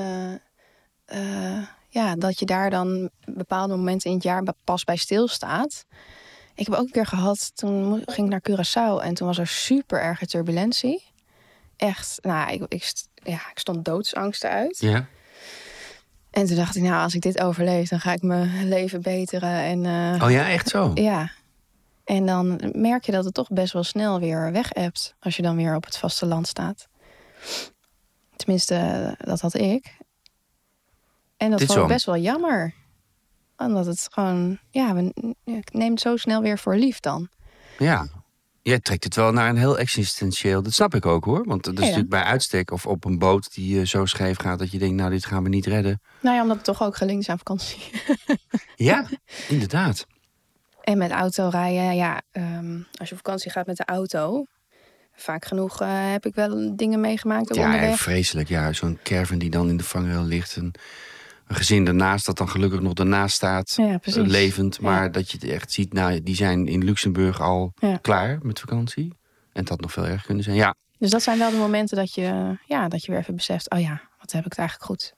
[1.07, 5.85] eh, ja, dat je daar dan bepaalde momenten in het jaar pas bij stilstaat.
[6.59, 9.47] Ik heb ook een keer gehad, toen ging ik naar Curaçao en toen was er
[9.47, 11.05] super erge turbulentie.
[11.77, 14.79] Echt, nou, ik, ik, ja, ik stond doodsangsten uit.
[14.79, 15.07] Ja.
[16.31, 19.51] En toen dacht ik, nou, als ik dit overleef, dan ga ik mijn leven beteren.
[19.51, 20.91] En eh, Oh ja, echt zo?
[20.95, 21.31] ja.
[22.05, 25.43] En dan merk je dat het toch best wel snel weer weg hebt als je
[25.43, 26.89] dan weer op het vasteland staat.
[28.37, 29.97] Tenminste, dat had ik.
[31.37, 32.75] En dat Dit vond ik best wel jammer.
[33.59, 37.29] Omdat het gewoon, ja, we, ik neem het zo snel weer voor lief dan.
[37.79, 38.07] Ja.
[38.63, 40.63] Jij trekt het wel naar een heel existentieel.
[40.63, 41.45] Dat snap ik ook hoor.
[41.45, 41.91] Want dat is Ja, ja.
[41.91, 44.95] natuurlijk bij uitstek of op een boot die eh, zo scheef gaat dat je denkt,
[44.97, 46.01] nou, dit gaan we niet redden.
[46.21, 47.83] Nou ja, omdat het toch ook gelinkt is aan vakantie.
[48.77, 49.07] Ja,
[49.49, 50.07] inderdaad.
[50.83, 54.45] En met auto rijden, ja, ehm, als je op vakantie gaat met de auto.
[55.13, 57.99] Vaak genoeg eh, heb ik wel dingen meegemaakt Ja, onderweg.
[58.01, 58.49] vreselijk.
[58.49, 60.57] Ja, zo'n caravan die dan in de vangrail ligt.
[60.57, 60.75] Een,
[61.49, 63.75] een gezin daarnaast dat dan gelukkig nog daarnaast staat.
[63.77, 64.81] Ja, eh, levend.
[64.81, 65.09] Maar Ja.
[65.09, 67.97] dat je het echt ziet, nou, die zijn in Luxemburg al Ja.
[67.97, 69.13] klaar met vakantie.
[69.53, 70.57] En had nog veel erger kunnen zijn.
[70.57, 73.71] Ja, Dus dat zijn wel de momenten dat je, ja, dat je weer even beseft...
[73.71, 75.15] oh ja, wat heb ik het eigenlijk goed.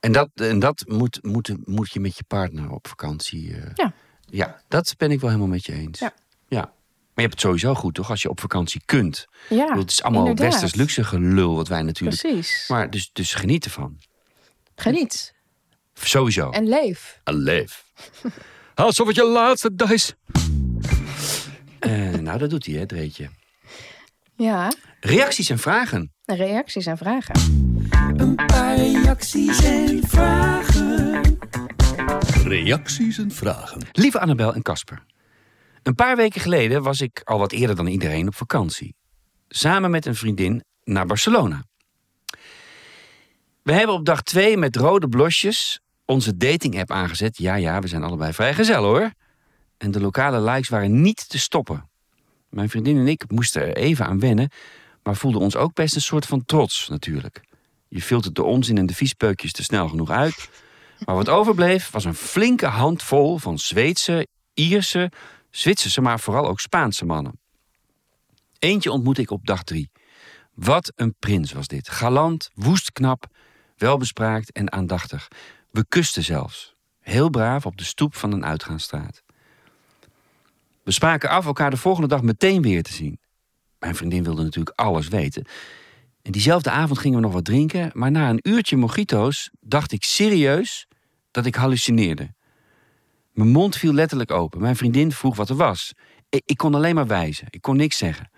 [0.00, 3.54] en dat, en dat moet, moet, moet je met je partner op vakantie.
[3.56, 3.92] eh, Ja.
[4.30, 5.98] Ja, dat ben ik wel helemaal met je eens.
[5.98, 6.12] Ja.
[6.48, 6.60] ja.
[6.60, 8.10] Maar je hebt het sowieso goed, toch?
[8.10, 9.26] Als je op vakantie kunt.
[9.48, 10.50] Ja, bedoel, het is allemaal inderdaad.
[10.52, 12.20] westers luxe gelul wat wij natuurlijk.
[12.20, 12.64] Precies.
[12.68, 13.98] Maar dus, dus geniet ervan.
[14.74, 15.34] Geniet
[15.94, 16.50] Sowieso.
[16.50, 17.20] en leef.
[17.24, 17.84] Leef.
[18.74, 20.14] Alsof het je laatste dag is.
[21.78, 23.28] Eh, nou, dat doet hij, hè, Dreetje.
[24.36, 26.12] Ja, Reacties en vragen.
[26.24, 27.34] reacties en vragen.
[28.16, 31.38] Een paar reacties en vragen.
[32.44, 33.80] Reacties en vragen.
[33.92, 35.04] Lieve Annabel en Casper.
[35.82, 38.94] Een paar weken geleden was ik al wat eerder dan iedereen op vakantie.
[39.48, 41.64] Samen met een vriendin naar Barcelona.
[43.62, 47.38] We hebben op dag twee met rode blosjes onze dating-app aangezet.
[47.38, 49.12] Ja, ja, we zijn allebei vrijgezel hoor.
[49.78, 51.90] En de lokale likes waren niet te stoppen.
[52.48, 54.50] Mijn vriendin en ik moesten er even aan wennen,
[55.02, 57.40] maar voelden ons ook best een soort van trots natuurlijk.
[57.88, 60.48] Je filtert de onzin en de viespeukjes te snel genoeg uit.
[61.04, 65.10] Maar wat overbleef was een flinke handvol van Zweedse, Ierse,
[65.50, 67.40] Zwitserse, maar vooral ook Spaanse mannen.
[68.58, 69.90] Eentje ontmoette ik op dag drie.
[70.54, 71.88] Wat een prins was dit.
[71.88, 73.26] Galant, woest knap,
[73.82, 75.28] welbespraakt en aandachtig.
[75.70, 76.74] We kusten zelfs.
[77.00, 79.22] Heel braaf op de stoep van een uitgaansstraat.
[80.82, 83.18] We spraken af elkaar de volgende dag meteen weer te zien.
[83.78, 85.46] Mijn vriendin wilde natuurlijk alles weten.
[86.22, 90.04] En diezelfde avond gingen we nog wat drinken, maar na een uurtje mojito's dacht ik
[90.04, 90.86] serieus
[91.30, 92.34] dat ik hallucineerde.
[93.32, 94.60] Mijn mond viel letterlijk open.
[94.60, 95.92] Mijn vriendin vroeg wat er was.
[96.28, 97.46] Ik, kon alleen maar wijzen.
[97.50, 98.30] Ik kon niks zeggen.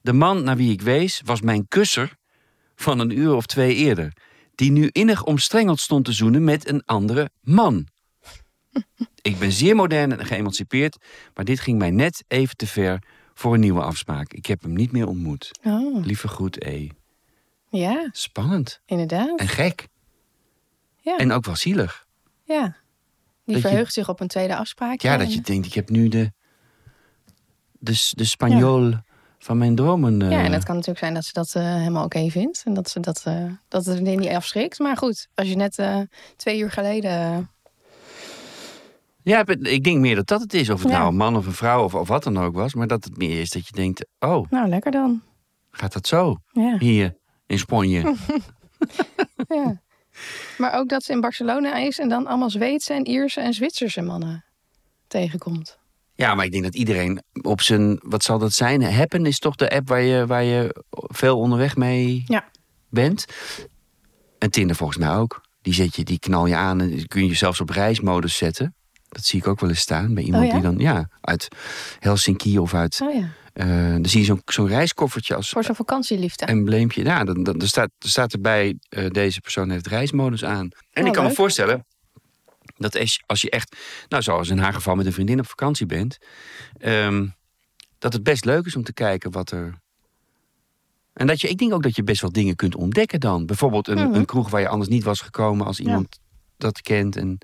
[0.00, 2.16] De man naar wie ik wees was mijn kusser
[2.74, 4.12] van een uur of twee eerder,
[4.60, 7.86] die nu innig omstrengeld stond te zoenen met een andere man.
[9.22, 10.96] Ik ben zeer modern en geëmancipeerd,
[11.34, 13.02] maar dit ging mij net even te ver
[13.34, 14.32] voor een nieuwe afspraak.
[14.32, 15.50] Ik heb hem niet meer ontmoet.
[15.62, 16.88] Oh, Lieve groet, E.
[17.68, 19.38] ja, Spannend inderdaad.
[19.38, 19.86] en gek.
[21.00, 21.18] Ja.
[21.18, 22.06] En ook wel zielig.
[22.44, 22.62] Ja.
[23.44, 25.00] Die Dat je- verheugt zich op een tweede afspraak.
[25.00, 26.32] Ja, dat je denkt, ik heb nu de,
[27.78, 28.94] de, de Spanjool
[29.42, 30.22] van mijn dromen.
[30.22, 32.62] eh, Ja, en het kan natuurlijk zijn dat ze dat eh, helemaal oké vindt.
[32.64, 34.78] En dat, ze dat, eh, dat het niet afschrikt.
[34.78, 36.00] Maar goed, als je net eh,
[36.36, 37.10] twee uur geleden...
[37.10, 37.38] eh,
[39.22, 40.70] Ja, ik denk meer dat dat het is.
[40.70, 40.96] Of het Ja.
[40.98, 42.74] nou een man of een vrouw of, of wat dan ook was.
[42.74, 45.22] Maar dat het meer is dat je denkt, oh, nou, lekker dan.
[45.70, 46.36] gaat dat zo?
[46.52, 46.76] Ja.
[46.78, 48.14] Hier in Spanje.
[49.48, 49.80] ja.
[50.58, 54.02] Maar ook dat ze in Barcelona is en dan allemaal Zweedse en Ierse en Zwitserse
[54.02, 54.44] mannen
[55.06, 55.78] tegenkomt.
[56.20, 58.82] Ja, maar ik denk dat iedereen op zijn, wat zal dat zijn?
[58.94, 62.44] Happen is toch de app waar je, waar je veel onderweg mee Ja.
[62.88, 63.24] bent.
[64.38, 65.40] En Tinder volgens mij ook.
[65.62, 68.74] Die, zet je, die knal je aan en kun je zelfs op reismodus zetten.
[69.08, 70.54] Dat zie ik ook wel eens staan bij iemand Oh ja?
[70.54, 71.48] die dan, ja, uit
[71.98, 73.00] Helsinki of uit.
[73.02, 76.44] Oh ja, eh, dan zie je zo'n zo'n reiskoffertje als voor zo'n vakantieliefde.
[76.44, 77.04] embleempje.
[77.04, 80.68] Ja, dan, dan, staat, er staat erbij, eh, deze persoon heeft reismodus aan.
[80.92, 81.86] En Oh, ik kan me voorstellen
[82.82, 83.76] dat als, als je echt,
[84.08, 86.18] nou zoals in haar geval met een vriendin op vakantie bent,
[86.78, 87.26] ehm,
[87.98, 89.78] dat het best leuk is om te kijken wat er.
[91.12, 93.46] En dat je, ik denk ook dat je best wel dingen kunt ontdekken dan.
[93.46, 94.14] Bijvoorbeeld een, Mhm.
[94.14, 96.18] een kroeg waar je anders niet was gekomen als iemand
[96.56, 97.16] dat kent.
[97.16, 97.38] En,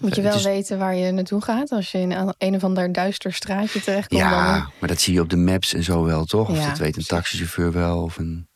[0.00, 1.70] Moet je wel is- weten waar je naartoe gaat.
[1.70, 4.20] Als je in een, een of ander duister straatje terechtkomt.
[4.20, 6.48] Dan, ja, maar dat zie je op de maps en zo wel, toch?
[6.48, 8.02] Of dat weet een taxichauffeur wel.
[8.02, 8.48] Of een...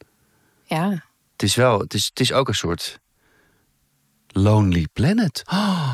[0.64, 0.90] ja,
[1.32, 3.00] Het is wel, het is, het is ook een soort
[4.36, 5.42] Lonely Planet.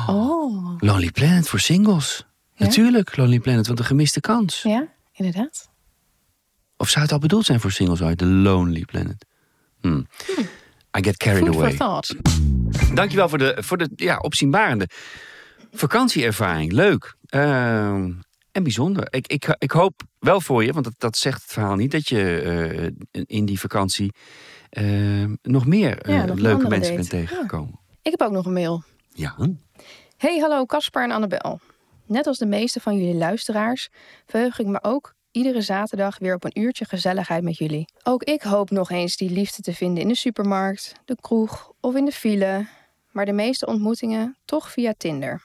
[0.07, 2.25] oh, Lonely Planet voor singles.
[2.53, 2.65] Ja?
[2.65, 4.61] Natuurlijk, Lonely Planet, want een gemiste kans.
[4.61, 5.69] ja, inderdaad.
[6.77, 8.19] Of zou het al bedoeld zijn voor singles uit?
[8.19, 9.25] De Lonely Planet.
[9.81, 10.07] Hmm.
[10.97, 11.77] I get carried Food for away.
[11.77, 12.15] thought.
[12.95, 14.87] Dankjewel voor de, voor de ja, opzienbarende
[15.71, 16.71] vakantieervaring.
[16.71, 17.15] Leuk.
[17.25, 18.11] Ehm,
[18.51, 19.07] en bijzonder.
[19.09, 22.07] Ik, ik, ik hoop wel voor je, want dat, dat zegt het verhaal niet, dat
[22.07, 22.39] je
[23.11, 24.13] eh, in die vakantie
[24.69, 24.85] eh,
[25.41, 27.09] nog meer eh, Ja, nog een leuke mensen date.
[27.09, 27.79] bent tegengekomen.
[28.03, 28.83] Ik heb ook nog een mail.
[29.09, 29.35] Ja.
[30.17, 31.59] Hey, hallo Casper en Annabel.
[32.05, 33.89] Net als de meeste van jullie luisteraars
[34.25, 37.85] verheug ik me ook iedere zaterdag weer op een uurtje gezelligheid met jullie.
[38.03, 41.95] Ook ik hoop nog eens die liefde te vinden in de supermarkt, de kroeg of
[41.95, 42.67] in de file,
[43.11, 45.43] maar de meeste ontmoetingen toch via Tinder.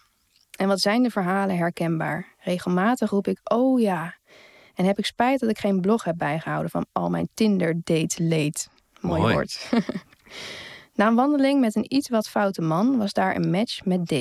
[0.57, 2.35] En wat zijn de verhalen herkenbaar?
[2.38, 4.16] Regelmatig roep ik oh ja.
[4.75, 8.23] En heb ik spijt dat ik geen blog heb bijgehouden van al mijn Tinder date
[8.23, 8.66] late.
[9.01, 9.35] Mooi, Mooi.
[9.35, 9.68] woord.
[10.98, 14.12] Na een wandeling met een iets wat foute man was daar een match met D.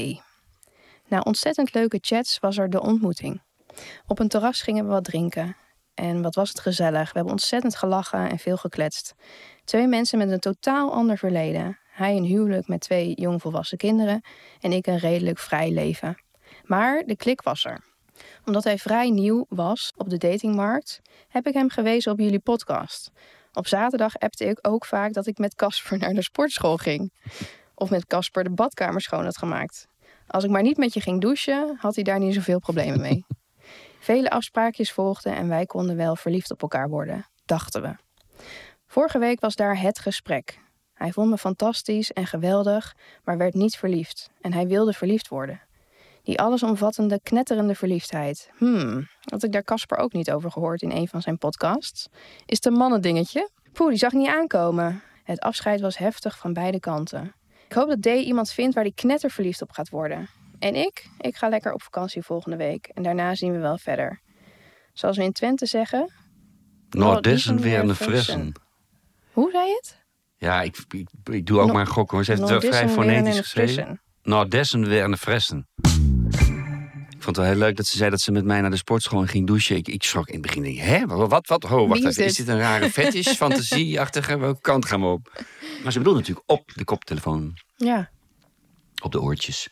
[1.07, 3.41] Na ontzettend leuke chats was er de ontmoeting.
[4.07, 5.55] Op een terras gingen we wat drinken.
[5.93, 7.07] En wat was het gezellig.
[7.07, 9.13] We hebben ontzettend gelachen en veel gekletst.
[9.63, 11.79] Twee mensen met een totaal ander verleden.
[11.89, 14.21] Hij een huwelijk met twee jongvolwassen kinderen
[14.59, 16.17] en ik een redelijk vrij leven.
[16.63, 17.83] Maar de klik was er.
[18.45, 23.11] Omdat hij vrij nieuw was op de datingmarkt, heb ik hem gewezen op jullie podcast.
[23.57, 27.13] Op zaterdag appte ik ook vaak dat ik met Casper naar de sportschool ging.
[27.75, 29.87] Of met Casper de badkamer schoon had gemaakt.
[30.27, 33.25] Als ik maar niet met je ging douchen, had hij daar niet zoveel problemen mee.
[33.99, 37.95] Vele afspraakjes volgden en wij konden wel verliefd op elkaar worden, dachten we.
[38.87, 40.59] Vorige week was daar het gesprek.
[40.93, 44.29] Hij vond me fantastisch en geweldig, maar werd niet verliefd.
[44.41, 45.61] En hij wilde verliefd worden.
[46.27, 48.49] Die allesomvattende, knetterende verliefdheid.
[48.57, 52.07] Hmm, had ik daar Casper ook niet over gehoord in een van zijn podcasts?
[52.45, 53.49] Is het een mannendingetje?
[53.73, 55.01] Poeh, die zag niet aankomen.
[55.23, 57.35] Het afscheid was heftig van beide kanten.
[57.67, 60.29] Ik hoop dat D iemand vindt waar die knetterverliefd op gaat worden.
[60.59, 61.09] En ik?
[61.19, 62.89] Ik ga lekker op vakantie volgende week.
[62.93, 64.21] En daarna zien we wel verder.
[64.93, 66.11] Zoals we in Twente zeggen.
[66.89, 68.51] Die dessen zijn weer een fressen.
[69.31, 70.03] Hoe zei je het?
[70.37, 72.23] Ja, ik, ik, ik doe ook No- maar een gok hoor.
[72.23, 73.73] Ze heeft het wel vrij fonetisch geschreven.
[73.73, 74.01] frissen.
[74.23, 75.67] Nou, dessen weer een fressen.
[77.27, 78.77] Ik vond het wel heel leuk dat ze zei dat ze met mij naar de
[78.77, 79.75] sportschool ging douchen.
[79.75, 80.63] Ik, ik schrok in het begin.
[80.63, 81.05] Denk, Hè?
[81.05, 81.29] Wat?
[81.29, 81.63] wat, wat?
[81.63, 82.25] Oh, wacht even.
[82.25, 82.47] Is dit?
[82.47, 84.37] een rare fetish, fantasieachtige?
[84.47, 85.43] Welke kant gaan we op?
[85.83, 88.09] Maar ze bedoelt natuurlijk op de koptelefoon, Ja,
[89.03, 89.67] op de oortjes.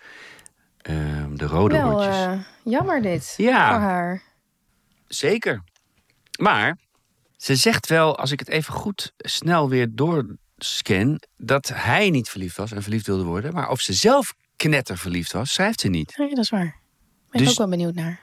[0.81, 2.15] Ehm, de rode wel oortjes.
[2.15, 3.69] eh, jammer dit Ja.
[3.73, 4.21] voor haar.
[5.07, 5.63] Zeker.
[6.39, 6.77] Maar
[7.37, 12.57] ze zegt wel, als ik het even goed snel weer doorscan, dat hij niet verliefd
[12.57, 13.53] was en verliefd wilde worden.
[13.53, 16.13] Maar of ze zelf knetter verliefd was, schrijft ze niet.
[16.17, 16.83] Ja, dat is waar.
[17.35, 18.19] Ben ik Dus- ook wel benieuwd naar.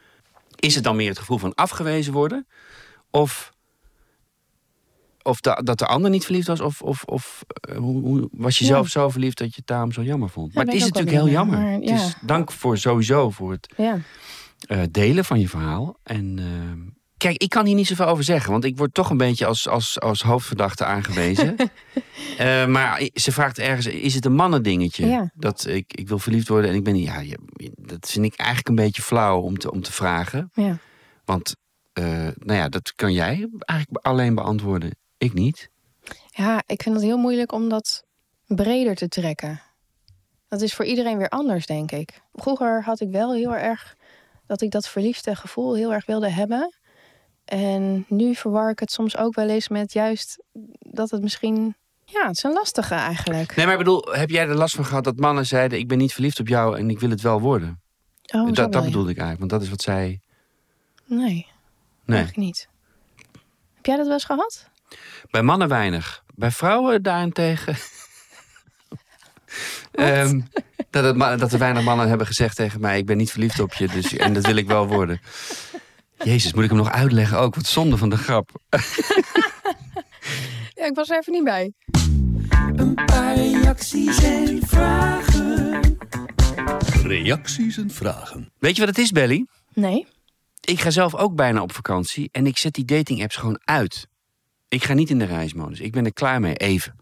[0.56, 2.46] Is het dan meer het gevoel van afgewezen worden?
[3.10, 3.52] Of,
[5.22, 6.60] of da- dat de ander niet verliefd was?
[6.60, 8.70] Of, of, of eh, hoe, hoe- was je Ja.
[8.70, 10.54] zelf zo verliefd dat je het daarom zo jammer vond?
[10.54, 11.58] maar het is natuurlijk heel jammer.
[11.58, 12.26] maar Het is ja.
[12.26, 13.98] dank voor sowieso voor het Ja,
[14.66, 15.96] eh, delen van je verhaal.
[16.02, 16.80] En ehm,
[17.22, 19.68] kijk, ik kan hier niet zoveel over zeggen, want ik word toch een beetje als,
[19.68, 21.56] als, als hoofdverdachte aangewezen.
[22.38, 25.06] Eh, maar ze vraagt ergens: is het een mannendingetje?
[25.06, 25.30] Ja.
[25.34, 26.96] Dat ik, ik wil verliefd worden en ik ben.
[26.98, 27.38] Ja, je-
[27.76, 30.50] dat vind ik eigenlijk een beetje flauw om te, om te vragen.
[30.54, 30.78] ja.
[31.24, 31.54] Want,
[31.92, 32.04] eh,
[32.34, 34.96] nou ja, dat kan jij eigenlijk alleen beantwoorden.
[35.18, 35.68] Ik niet.
[36.30, 38.04] ja, ik vind het heel moeilijk om dat
[38.46, 39.60] breder te trekken.
[40.48, 42.20] Dat is voor iedereen weer anders, denk ik.
[42.32, 43.94] Vroeger had ik wel heel erg
[44.46, 46.74] dat ik dat verliefde gevoel heel erg wilde hebben.
[47.52, 50.42] En nu verwar ik het soms ook wel eens met juist
[50.78, 51.74] dat het misschien...
[52.04, 53.56] Ja, het is een lastige eigenlijk.
[53.56, 55.78] Nee, maar ik bedoel, heb jij er last van gehad dat mannen zeiden...
[55.78, 57.80] ik ben niet verliefd op jou en ik wil het wel worden?
[58.34, 58.88] Oh, dat dat wel, ja.
[58.88, 60.20] bedoelde ik eigenlijk, want dat is wat zij...
[61.04, 61.46] Nee,
[62.04, 62.68] Nee, eigenlijk niet.
[63.74, 64.68] Heb jij dat wel eens gehad?
[65.30, 66.24] bij mannen weinig.
[66.34, 67.76] Bij vrouwen daarentegen...
[69.92, 70.40] Ehm,
[70.90, 72.98] dat, het, dat er weinig mannen hebben gezegd tegen mij...
[72.98, 75.20] ik ben niet verliefd op je, dus, en dat wil ik wel worden.
[76.24, 77.54] Jezus, moet ik hem nog uitleggen ook?
[77.54, 78.50] Wat zonde van de grap.
[80.74, 81.72] Ja, ik was er even niet bij.
[82.76, 85.80] Een paar reacties en vragen.
[87.02, 88.52] Reacties en vragen.
[88.58, 89.46] Weet je wat het is, Belly?
[89.72, 90.06] Nee?
[90.60, 94.06] Ik ga zelf ook bijna op vakantie en ik zet die dating apps gewoon uit.
[94.68, 95.80] Ik ga niet in de reismodus.
[95.80, 96.96] Ik ben er klaar mee, even.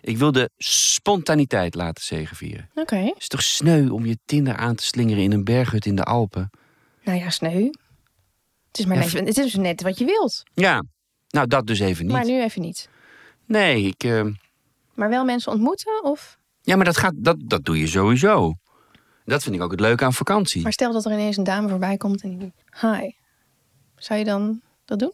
[0.00, 2.70] Ik wil de spontaniteit laten zegenvieren.
[2.74, 2.96] Oké.
[2.96, 6.04] Het is toch sneu om je Tinder aan te slingeren in een berghut in de
[6.04, 6.50] Alpen?
[7.04, 7.70] Nou ja, sneu.
[8.76, 10.42] Het is maar net, het is net wat je wilt.
[10.54, 10.82] Ja,
[11.28, 12.14] nou dat dus even niet.
[12.14, 12.88] Maar nu even niet.
[13.46, 14.24] Nee, ik, eh,
[14.94, 16.04] Maar wel mensen ontmoeten?
[16.04, 16.38] Of...
[16.62, 18.54] ja, maar dat, gaat, dat, dat doe je sowieso.
[19.24, 20.62] Dat vind ik ook het leuke aan vakantie.
[20.62, 22.52] Maar stel dat er ineens een dame voorbij komt en die doet...
[22.80, 23.10] Hi.
[23.96, 25.12] Zou je dan dat doen?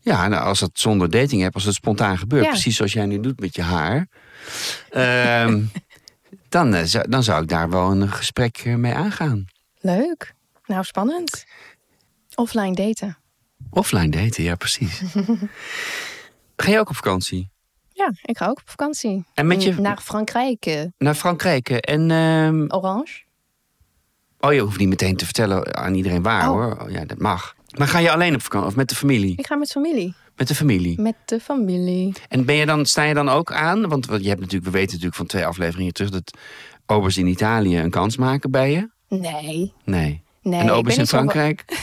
[0.00, 2.50] Ja, nou, als dat zonder dating app, als het spontaan gebeurt, Ja.
[2.50, 4.08] precies zoals jij nu doet met je haar,
[4.90, 5.62] ehm,
[6.48, 9.44] dan, eh, zou, dan zou ik daar wel een gesprek eh, mee aangaan.
[9.80, 10.34] Leuk.
[10.66, 11.44] Nou, spannend.
[12.34, 13.16] Offline daten.
[13.70, 15.02] Offline daten, ja, precies.
[16.56, 17.50] Ga je ook op vakantie?
[17.92, 19.24] Ja, ik ga ook op vakantie.
[19.34, 20.66] En met je- Naar Frankrijk.
[20.66, 21.68] eh, Naar Frankrijk.
[21.70, 23.22] eh, En, ehm, Orange.
[24.40, 26.54] oh, je hoeft niet meteen te vertellen aan iedereen waar Oh.
[26.78, 26.90] hoor.
[26.90, 27.54] Ja, dat mag.
[27.78, 29.32] Maar ga je alleen op vakantie of met de familie?
[29.36, 30.14] Ik ga met familie.
[30.36, 31.00] Met de familie.
[31.00, 32.12] Met de familie.
[32.28, 33.88] En ben je dan, sta je dan ook aan?
[33.88, 36.38] Want je hebt natuurlijk, we weten natuurlijk van twee afleveringen terug dat
[36.86, 38.90] obers in Italië een kans maken bij je.
[39.08, 39.72] Nee.
[39.84, 40.21] Nee.
[40.42, 41.64] Nee, en obers ben in Frankrijk?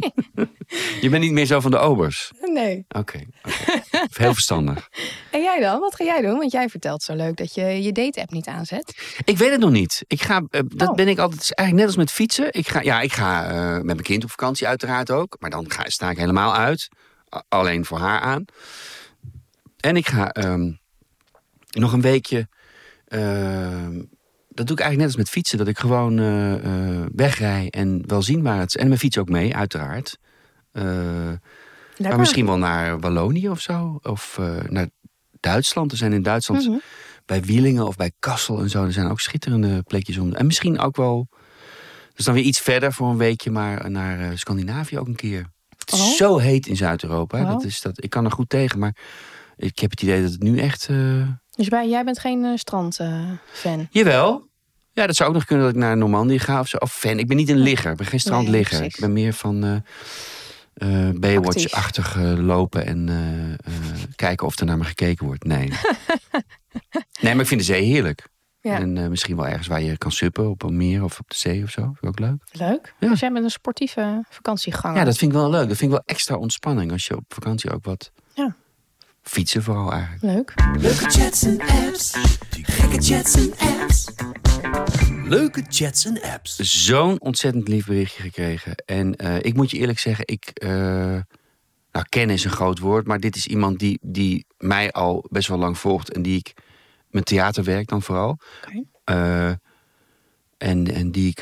[1.00, 2.30] je bent niet meer zo van de obers.
[2.40, 2.84] Nee.
[2.88, 3.20] Oké.
[4.12, 4.88] Heel verstandig.
[5.30, 5.80] En jij dan?
[5.80, 6.38] Wat ga jij doen?
[6.38, 9.14] Want jij vertelt zo leuk dat je je date-app niet aanzet.
[9.24, 10.04] Ik weet het nog niet.
[10.06, 10.94] Ik ga, eh, dat Oh.
[10.94, 11.40] ben ik altijd.
[11.54, 12.52] eigenlijk net als met fietsen.
[12.52, 15.36] Ik ga, ja, ik ga eh, met mijn kind op vakantie uiteraard ook.
[15.40, 16.88] Maar dan ga, sta ik helemaal uit.
[17.48, 18.44] Alleen voor haar aan.
[19.76, 20.72] En ik ga ehm,
[21.70, 22.48] nog een weekje.
[23.06, 24.02] ehm,
[24.52, 25.58] dat doe ik eigenlijk net als met fietsen.
[25.58, 28.76] Dat ik gewoon eh, eh, wegrij en wel zien waar het is.
[28.80, 30.18] En mijn fiets ook mee, uiteraard.
[30.72, 30.84] Eh,
[31.98, 33.98] maar misschien wel naar Wallonië of zo.
[34.02, 34.88] Of naar
[35.40, 35.90] Duitsland.
[35.92, 36.78] Er zijn in Duitsland Mhm.
[37.26, 38.84] bij Wielingen of bij Kassel en zo.
[38.84, 40.32] Er zijn ook schitterende plekjes om.
[40.34, 41.28] En misschien ook wel.
[42.14, 45.46] Dus dan weer iets verder voor een weekje, maar naar Scandinavië ook een keer.
[45.78, 46.06] Het is Oh.
[46.12, 47.38] zo heet in Zuid-Europa.
[47.38, 47.44] hè.
[47.44, 47.50] Oh.
[47.50, 48.96] Dat is dat, ik kan er goed tegen, maar
[49.56, 50.88] ik heb het idee dat het nu echt.
[51.60, 53.88] Eh, Dus bij, jij bent geen eh, strandfan?
[53.90, 54.48] Jawel.
[54.92, 56.76] Ja, dat zou ook nog kunnen dat ik naar Normandië ga of zo.
[56.76, 57.18] Of fan.
[57.18, 57.90] Ik ben niet een ligger.
[57.90, 58.76] Ik ben geen strandligger.
[58.78, 58.94] precies.
[58.94, 59.76] ik ben meer van eh
[60.74, 65.44] eh, Baywatch-achtig eh, lopen en eh, eh, kijken of er naar me gekeken wordt.
[65.44, 65.68] Nee.
[67.20, 68.28] nee, maar ik vind de zee heerlijk.
[68.60, 68.74] Ja.
[68.74, 71.36] En eh, misschien wel ergens waar je kan suppen op een meer of op de
[71.36, 71.82] zee of zo.
[71.82, 72.42] Vind ik ook leuk.
[72.52, 72.94] Leuk.
[72.98, 73.08] Ja.
[73.08, 74.98] Dus jij bent een sportieve vakantieganger.
[74.98, 75.68] Ja, dat vind ik wel leuk.
[75.68, 78.56] Dat vind ik wel extra ontspanning als je op vakantie ook wat Ja.
[79.22, 80.22] Fietsen vooral eigenlijk.
[80.22, 80.54] Leuk.
[80.82, 82.12] Leuke chats en apps.
[82.50, 84.04] Gekke chats en apps.
[85.24, 86.56] Leuke chats en apps.
[86.56, 88.74] zo'n ontzettend lief berichtje gekregen.
[88.86, 90.50] En eh, ik moet je eerlijk zeggen, ik.
[90.54, 90.68] eh,
[91.92, 95.48] nou, kennen is een groot woord, maar dit is iemand die, die mij al best
[95.48, 96.52] wel lang volgt en die ik.
[97.10, 98.38] Mijn theaterwerk dan vooral.
[98.66, 98.82] Oké.
[99.04, 99.52] Eh,
[100.58, 101.40] en, en die ik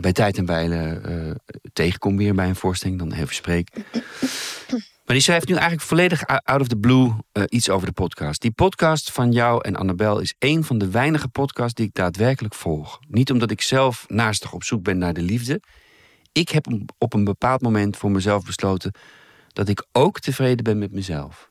[0.00, 1.30] bij tijd en wijle eh,
[1.72, 3.68] tegenkom weer bij een voorstelling, dan even spreek.
[5.04, 8.40] Maar die schrijft nu eigenlijk volledig out of the blue eh, iets over de podcast.
[8.40, 12.54] Die podcast van jou en Annabel is een van de weinige podcasts die ik daadwerkelijk
[12.54, 12.98] volg.
[13.08, 15.60] Niet omdat ik zelf naastig op zoek ben naar de liefde.
[16.32, 18.94] Ik heb op- op een bepaald moment voor mezelf besloten
[19.48, 21.50] dat ik ook tevreden ben met mezelf.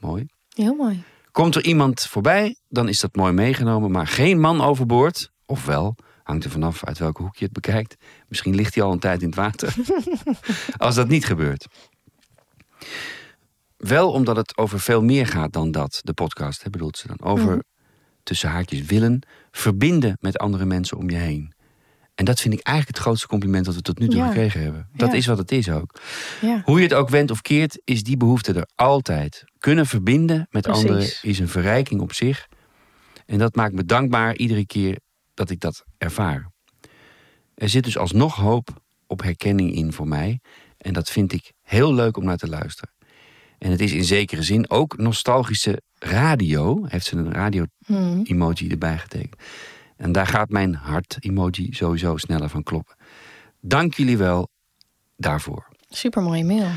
[0.00, 0.26] Mooi.
[0.54, 1.02] Heel mooi.
[1.30, 5.30] Komt er iemand voorbij, dan is dat mooi meegenomen, maar geen man overboord.
[5.46, 7.96] Of wel, hangt er vanaf uit welke hoek je het bekijkt.
[8.28, 9.74] Misschien ligt hij al een tijd in het water.
[10.76, 11.66] Als dat niet gebeurt.
[13.76, 17.22] Wel omdat het over veel meer gaat dan dat, de podcast, hè, bedoelt ze dan.
[17.22, 17.60] Over Mhm.
[18.22, 21.54] tussen haakjes willen, verbinden met andere mensen om je heen.
[22.14, 24.26] En dat vind ik eigenlijk het grootste compliment dat we tot nu toe Ja.
[24.26, 24.88] gekregen hebben.
[24.94, 25.16] Dat Ja.
[25.16, 26.00] is wat het is ook.
[26.40, 26.62] Ja.
[26.64, 29.44] Hoe je het ook wendt of keert, is die behoefte er altijd.
[29.58, 30.82] Kunnen verbinden met Precies.
[30.84, 32.46] anderen is een verrijking op zich.
[33.26, 34.98] En dat maakt me dankbaar iedere keer
[35.34, 36.50] dat ik dat ervaar.
[37.54, 38.68] Er zit dus alsnog hoop
[39.06, 40.40] op herkenning in voor mij.
[40.78, 42.90] En dat vind ik heel leuk om naar te luisteren.
[43.58, 46.84] En het is in zekere zin ook nostalgische radio.
[46.88, 49.42] Heeft ze een radio-emoji erbij getekend.
[49.96, 52.96] En daar gaat mijn hart-emoji sowieso sneller van kloppen.
[53.60, 54.48] Dank jullie wel
[55.16, 55.68] daarvoor.
[55.88, 56.68] Super mooie mail.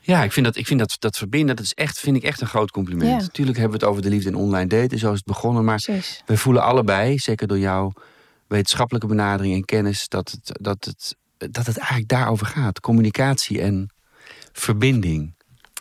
[0.00, 2.40] Ja, ik vind dat, ik vind dat, dat verbinden, dat is echt, vind ik echt
[2.40, 3.10] een groot compliment.
[3.10, 3.26] Ja.
[3.26, 5.64] Natuurlijk hebben we het over de liefde en online daten, zo is het begonnen.
[5.64, 6.22] Maar Precies.
[6.26, 7.92] we voelen allebei, zeker door jouw
[8.46, 11.16] wetenschappelijke benadering en kennis, dat het, dat het,
[11.50, 12.80] dat het eigenlijk daarover gaat.
[12.80, 13.91] Communicatie en
[14.52, 15.34] verbinding.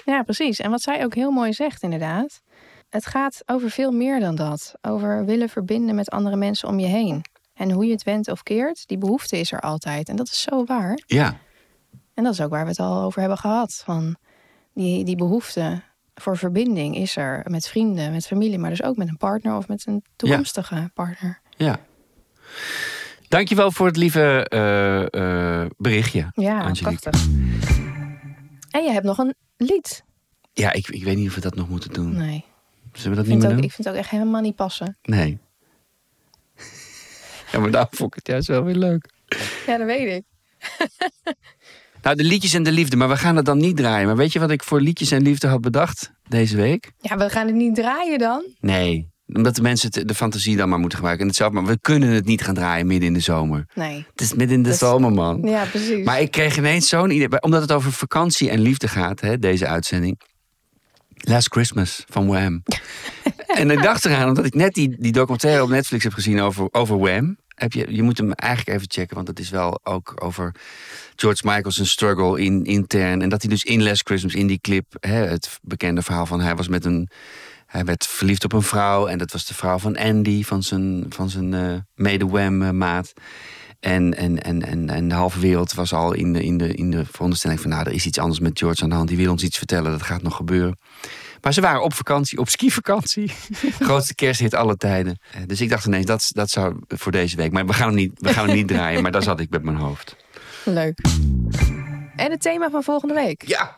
[0.06, 0.60] Ja, precies.
[0.60, 2.42] En wat zij ook heel mooi zegt, inderdaad.
[2.90, 4.74] Het gaat over veel meer dan dat.
[4.82, 7.22] Over willen verbinden met andere mensen om je heen.
[7.54, 10.10] En hoe je het went of keert, die behoefte is er altijd.
[10.10, 11.00] En dat is zo waar.
[11.06, 11.38] Ja,
[12.14, 13.82] En dat is ook waar we het al over hebben gehad.
[13.86, 14.16] Van
[14.74, 15.82] die, die behoefte
[16.16, 19.68] voor verbinding is er met vrienden, met familie, maar dus ook met een partner of
[19.68, 21.42] met een toekomstige partner.
[21.58, 21.80] ja.
[23.28, 27.00] Dankjewel voor het lieve eh, berichtje, Ja, Angelique.
[27.10, 27.28] prachtig.
[28.72, 30.04] En je hebt nog een lied.
[30.54, 32.18] Ja, ik, ik weet niet of we dat nog moeten doen.
[32.18, 32.46] Nee,
[32.94, 33.64] Zullen we dat ik niet meer ook, doen?
[33.64, 34.98] ik vind het ook echt helemaal niet passen.
[35.02, 35.38] Nee.
[37.52, 39.10] Ja, maar daarom vond ik het juist wel weer leuk.
[39.68, 40.24] Ja, dat weet ik.
[42.02, 44.08] Nou, de liedjes en de liefde, maar we gaan het dan niet draaien.
[44.08, 46.92] Maar weet je wat ik voor liedjes en liefde had bedacht deze week?
[47.00, 48.46] Ja, we gaan het niet draaien dan.
[48.60, 51.26] Nee, omdat de mensen de fantasie dan maar moeten gebruiken.
[51.26, 53.66] En het zelf, maar we kunnen het niet gaan draaien midden in de zomer.
[53.74, 54.06] Nee.
[54.12, 55.42] Het is midden in de zomer, man.
[55.42, 56.06] Ja, precies.
[56.06, 57.42] Maar ik kreeg ineens zo'n idee.
[57.42, 60.20] Omdat het over vakantie en liefde gaat, hè, deze uitzending.
[61.18, 62.64] Last Christmas van Wham.
[63.62, 66.68] en ik dacht eraan, omdat ik net die, die documentaire op Netflix heb gezien over,
[66.72, 67.38] over Wham.
[67.48, 70.56] Heb je, je moet hem eigenlijk even checken, want het is wel ook over
[71.16, 73.22] George Michael's struggle in, intern.
[73.22, 76.42] En dat hij dus in Last Christmas, in die clip, hè, het bekende verhaal van
[76.42, 77.10] hij was met een.
[77.72, 81.06] Hij werd verliefd op een vrouw en dat was de vrouw van Andy, van zijn,
[81.10, 83.14] van zijn eh, mede-Wham-maat.
[83.80, 86.92] En, en, en, en, en de halve wereld was al in de, in, de, in
[86.92, 87.70] de veronderstelling van...
[87.70, 89.08] nou, er is iets anders met George aan de hand.
[89.08, 90.78] Die wil ons iets vertellen, dat gaat nog gebeuren.
[91.42, 93.32] Maar ze waren op vakantie, op skivakantie.
[93.80, 95.20] Grootste kersthit alle tijden.
[95.32, 97.52] Eh, Dus ik dacht ineens, dat, dat zou voor deze week...
[97.52, 99.64] maar we gaan hem niet, we gaan hem niet draaien, maar daar zat ik met
[99.64, 100.16] mijn hoofd.
[100.66, 101.00] Leuk.
[102.16, 103.44] En het thema van volgende week.
[103.48, 103.78] Ja,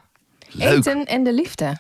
[0.53, 0.67] leuk.
[0.67, 1.79] Eten, Eten en de liefde.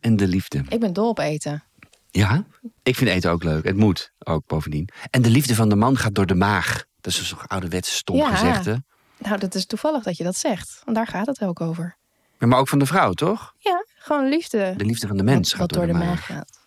[0.00, 0.64] en de liefde.
[0.68, 1.62] Ik ben dol op eten.
[2.10, 2.44] Ja,
[2.82, 3.64] ik vind eten ook leuk.
[3.64, 4.88] Het moet ook bovendien.
[5.10, 6.84] En de liefde van de man gaat door de maag.
[7.00, 8.34] Dat is zo'n ouderwetse stom Ja.
[8.34, 8.74] gezegd, hè?
[9.18, 10.80] Nou, dat is toevallig dat je dat zegt.
[10.84, 11.96] Want daar gaat het ook over.
[12.38, 13.54] Ja, Maar ook van de vrouw, toch?
[13.58, 14.74] Ja, gewoon liefde.
[14.76, 16.58] De liefde van de mens wat, gaat wat door de maag gaat.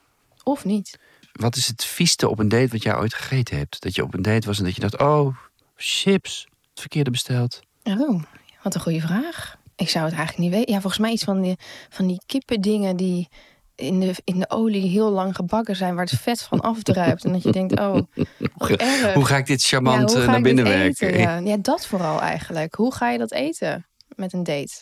[0.43, 0.99] Of niet.
[1.31, 3.81] Wat is het vieste op een date wat jij ooit gegeten hebt?
[3.81, 5.38] Dat je op een date was en dat je dacht, oh,
[5.75, 7.60] chips, het verkeerde besteld.
[7.83, 8.21] Oh,
[8.63, 9.57] wat een goede vraag.
[9.77, 10.73] Ik zou het eigenlijk niet weten.
[10.73, 11.57] Ja, volgens mij iets van die,
[11.89, 13.29] van die kippendingen die
[13.75, 17.25] in de, in de olie heel lang gebakken zijn, waar het vet van afdruipt.
[17.25, 17.97] En dat je denkt, oh,
[18.77, 19.13] erg.
[19.13, 21.17] Hoe ga ik dit charmant eh, naar binnen werken?
[21.17, 21.37] Ja.
[21.51, 22.75] ja, dat vooral eigenlijk.
[22.75, 23.85] Hoe ga je dat eten
[24.15, 24.73] met een date?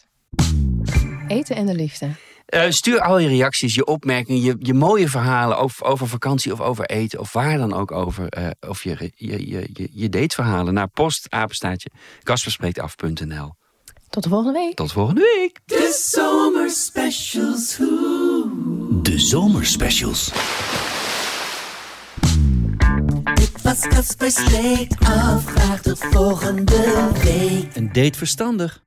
[1.28, 2.10] Eten en de liefde.
[2.46, 6.62] Eh, stuur al je reacties, je opmerkingen, je, je mooie verhalen over, over vakantie of
[6.62, 8.30] over eten of waar dan ook over.
[8.30, 11.90] eh, of je, je, je, je, je dateverhalen naar postapenstaatje
[12.24, 13.56] kasperspreektaf.nl.
[14.16, 14.76] Tot de volgende week.
[14.76, 15.60] Tot volgende week.
[15.66, 17.78] De zomerspecials.
[19.02, 20.32] De zomerspecials.
[23.34, 25.46] Dit was Casper Streek af.
[25.46, 27.76] Graag tot volgende week.
[27.76, 28.85] Een date verstandig.